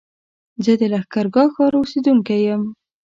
زه 0.63 0.73
د 0.79 0.81
لښکرګاه 0.93 1.49
ښار 1.53 1.73
اوسېدونکی 1.77 2.39
يم 2.47 2.61